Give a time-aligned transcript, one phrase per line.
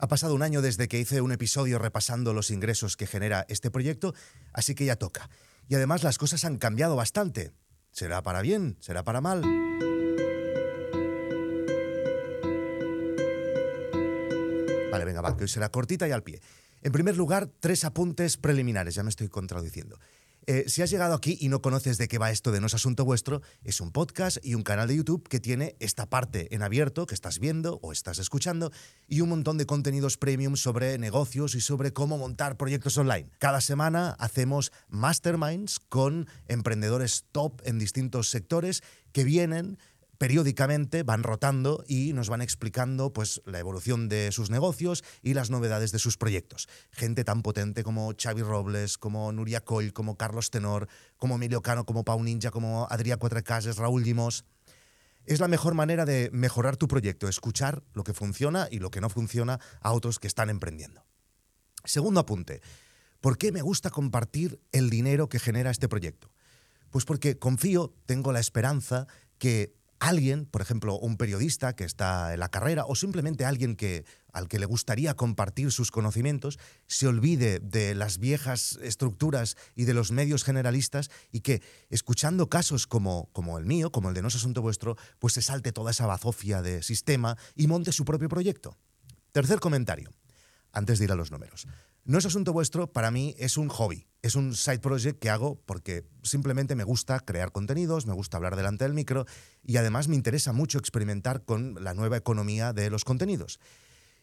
[0.00, 3.68] Ha pasado un año desde que hice un episodio repasando los ingresos que genera este
[3.68, 4.14] proyecto,
[4.52, 5.28] así que ya toca.
[5.68, 7.50] Y además las cosas han cambiado bastante.
[7.90, 8.76] ¿Será para bien?
[8.78, 9.42] ¿Será para mal?
[14.92, 16.40] Vale, venga, va, que hoy será cortita y al pie.
[16.82, 19.98] En primer lugar, tres apuntes preliminares, ya me estoy contradiciendo.
[20.50, 22.74] Eh, si has llegado aquí y no conoces de qué va esto de No es
[22.74, 26.62] Asunto Vuestro, es un podcast y un canal de YouTube que tiene esta parte en
[26.62, 28.72] abierto que estás viendo o estás escuchando
[29.06, 33.30] y un montón de contenidos premium sobre negocios y sobre cómo montar proyectos online.
[33.36, 39.76] Cada semana hacemos masterminds con emprendedores top en distintos sectores que vienen
[40.18, 45.48] periódicamente van rotando y nos van explicando pues, la evolución de sus negocios y las
[45.48, 46.68] novedades de sus proyectos.
[46.90, 51.86] Gente tan potente como Xavi Robles, como Nuria Coll, como Carlos Tenor, como Emilio Cano,
[51.86, 54.44] como Pau Ninja, como Adrià Cuatrecases, Raúl Limos.
[55.24, 59.00] Es la mejor manera de mejorar tu proyecto, escuchar lo que funciona y lo que
[59.00, 61.04] no funciona a otros que están emprendiendo.
[61.84, 62.60] Segundo apunte,
[63.20, 66.30] ¿por qué me gusta compartir el dinero que genera este proyecto?
[66.90, 69.06] Pues porque confío, tengo la esperanza
[69.38, 74.04] que alguien, por ejemplo, un periodista que está en la carrera o simplemente alguien que,
[74.32, 79.94] al que le gustaría compartir sus conocimientos, se olvide de las viejas estructuras y de
[79.94, 84.28] los medios generalistas y que, escuchando casos como, como el mío, como el de No
[84.28, 88.28] es Asunto Vuestro, pues se salte toda esa bazofia de sistema y monte su propio
[88.28, 88.76] proyecto.
[89.32, 90.12] Tercer comentario,
[90.78, 91.66] antes de ir a los números.
[92.04, 95.60] No es asunto vuestro, para mí es un hobby, es un side project que hago
[95.66, 99.26] porque simplemente me gusta crear contenidos, me gusta hablar delante del micro
[99.62, 103.60] y además me interesa mucho experimentar con la nueva economía de los contenidos.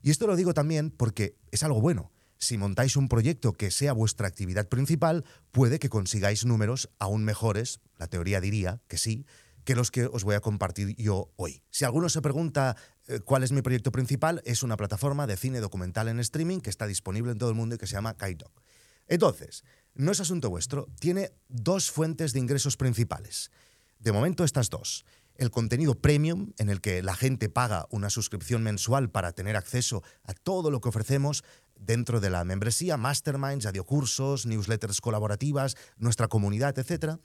[0.00, 2.12] Y esto lo digo también porque es algo bueno.
[2.38, 7.80] Si montáis un proyecto que sea vuestra actividad principal, puede que consigáis números aún mejores,
[7.98, 9.26] la teoría diría que sí,
[9.64, 11.62] que los que os voy a compartir yo hoy.
[11.70, 15.60] Si alguno se pregunta eh, cuál es mi proyecto principal, es una plataforma de cine
[15.60, 18.62] documental en streaming que está disponible en todo el mundo y que se llama Kaitok.
[19.08, 23.50] Entonces, no es asunto vuestro, tiene dos fuentes de ingresos principales.
[23.98, 25.04] De momento estas dos.
[25.34, 30.02] El contenido premium, en el que la gente paga una suscripción mensual para tener acceso
[30.24, 31.42] a todo lo que ofrecemos
[31.84, 37.18] dentro de la membresía, masterminds, audiocursos, newsletters colaborativas, nuestra comunidad, etc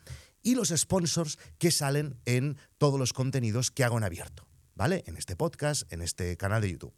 [0.48, 5.04] y los sponsors que salen en todos los contenidos que hago en abierto, ¿vale?
[5.06, 6.94] En este podcast, en este canal de YouTube.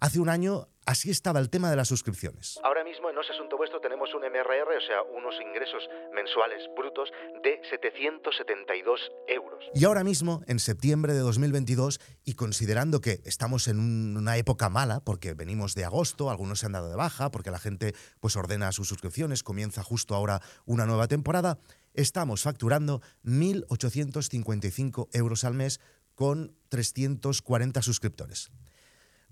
[0.00, 2.58] Hace un año así estaba el tema de las suscripciones.
[2.64, 6.62] Ahora mismo en No es Asunto Vuestro tenemos un MRR, o sea, unos ingresos mensuales
[6.74, 7.10] brutos
[7.44, 9.62] de 772 euros.
[9.74, 15.00] Y ahora mismo, en septiembre de 2022, y considerando que estamos en una época mala,
[15.00, 18.72] porque venimos de agosto, algunos se han dado de baja, porque la gente pues ordena
[18.72, 21.58] sus suscripciones, comienza justo ahora una nueva temporada,
[21.92, 25.78] estamos facturando 1.855 euros al mes
[26.14, 28.50] con 340 suscriptores.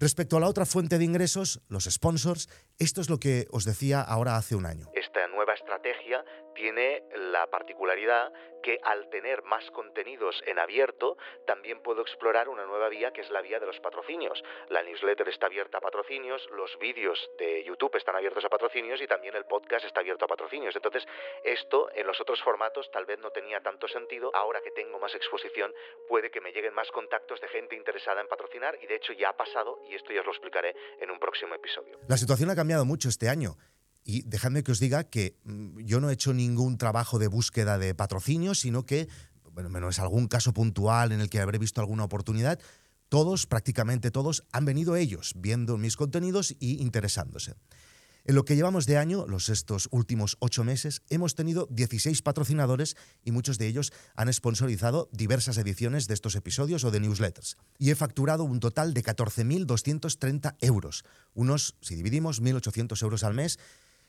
[0.01, 2.49] Respecto a la otra fuente de ingresos, los sponsors,
[2.79, 4.87] esto es lo que os decía ahora hace un año.
[4.95, 8.33] Esta nueva estrategia tiene la particularidad
[8.63, 13.31] que al tener más contenidos en abierto, también puedo explorar una nueva vía que es
[13.31, 14.43] la vía de los patrocinios.
[14.69, 19.07] La newsletter está abierta a patrocinios, los vídeos de YouTube están abiertos a patrocinios y
[19.07, 20.75] también el podcast está abierto a patrocinios.
[20.77, 21.07] Entonces,
[21.45, 24.31] esto en los otros formatos tal vez no tenía tanto sentido.
[24.35, 25.73] Ahora que tengo más exposición,
[26.09, 29.31] puede que me lleguen más contactos de gente interesada en patrocinar y de hecho ya
[29.31, 31.99] ha pasado y esto ya os lo explicaré en un próximo episodio.
[32.09, 33.57] La situación ha cambiado mucho este año.
[34.11, 37.77] Y dejadme que os diga que mm, yo no he hecho ningún trabajo de búsqueda
[37.77, 39.07] de patrocinio, sino que,
[39.53, 42.59] bueno, menos algún caso puntual en el que habré visto alguna oportunidad,
[43.11, 47.53] todos, prácticamente todos, han venido ellos viendo mis contenidos y interesándose.
[48.25, 52.97] En lo que llevamos de año, los estos últimos ocho meses, hemos tenido 16 patrocinadores
[53.25, 57.59] y muchos de ellos han sponsorizado diversas ediciones de estos episodios o de newsletters.
[57.79, 61.05] Y he facturado un total de 14.230 euros,
[61.35, 63.59] unos, si dividimos, 1.800 euros al mes,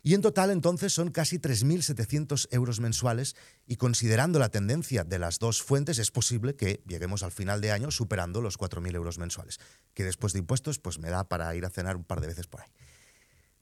[0.02, 3.36] y en total entonces son casi 3.700 euros mensuales
[3.68, 7.72] y considerando la tendencia de las dos fuentes es posible que lleguemos al final de
[7.72, 9.60] año superando los 4.000 euros mensuales,
[9.94, 12.48] que después de impuestos pues me da para ir a cenar un par de veces
[12.48, 12.70] por ahí.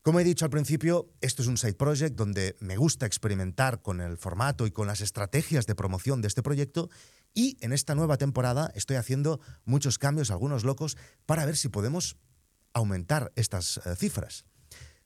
[0.07, 3.99] Como he dicho al principio, esto es un side project donde me gusta experimentar con
[3.99, 6.89] el formato y con las estrategias de promoción de este proyecto
[7.33, 10.95] y en esta nueva temporada estoy haciendo muchos cambios, algunos locos,
[11.25, 12.15] para ver si podemos
[12.73, 14.45] aumentar estas eh, cifras.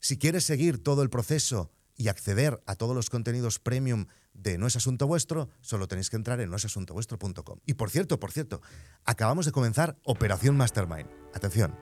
[0.03, 4.65] Si quieres seguir todo el proceso y acceder a todos los contenidos premium de No
[4.65, 7.59] es Asunto Vuestro, solo tenéis que entrar en noesasuntovuestro.com.
[7.68, 8.63] Y por cierto, por cierto,
[9.06, 11.07] acabamos de comenzar Operación Mastermind.
[11.36, 11.77] Atención.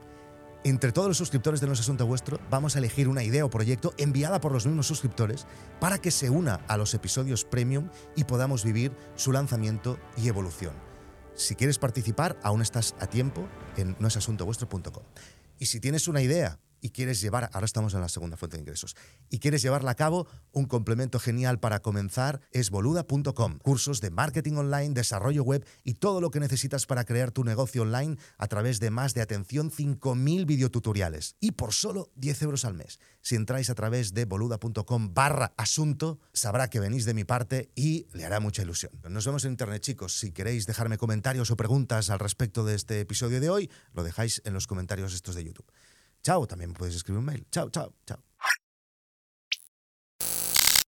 [0.65, 3.49] Entre todos los suscriptores de No es Asunto Vuestro, vamos a elegir una idea o
[3.49, 5.47] proyecto enviada por los mismos suscriptores
[5.79, 10.73] para que se una a los episodios premium y podamos vivir su lanzamiento y evolución.
[11.35, 15.03] Si quieres participar, aún estás a tiempo en noesasuntovuestro.com.
[15.57, 18.61] Y si tienes una idea y quieres llevar, ahora estamos en la segunda fuente de
[18.61, 18.95] ingresos,
[19.29, 23.59] y quieres llevarla a cabo, un complemento genial para comenzar es boluda.com.
[23.59, 27.83] Cursos de marketing online, desarrollo web y todo lo que necesitas para crear tu negocio
[27.83, 31.35] online a través de más de atención 5.000 videotutoriales.
[31.39, 32.99] Y por solo 10 euros al mes.
[33.21, 38.07] Si entráis a través de boluda.com barra asunto, sabrá que venís de mi parte y
[38.13, 38.91] le hará mucha ilusión.
[39.09, 40.17] Nos vemos en internet, chicos.
[40.17, 44.41] Si queréis dejarme comentarios o preguntas al respecto de este episodio de hoy, lo dejáis
[44.45, 45.65] en los comentarios estos de YouTube.
[46.23, 47.47] Chao, también puedes escribir un mail.
[47.51, 48.28] Chao, chao, chao.